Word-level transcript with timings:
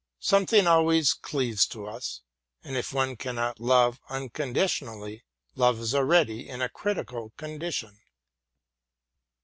Something 0.17 0.65
always 0.65 1.13
cleaves 1.13 1.67
to 1.67 1.85
us; 1.85 2.21
and, 2.63 2.75
if 2.75 2.91
one 2.91 3.15
cannot 3.15 3.59
love 3.59 3.99
unconditionally, 4.09 5.23
love 5.53 5.79
is 5.79 5.93
already 5.93 6.49
in 6.49 6.59
a 6.59 6.69
critical 6.69 7.29
condition. 7.37 7.99